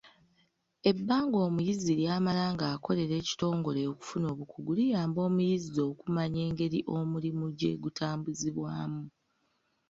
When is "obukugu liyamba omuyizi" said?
4.33-5.79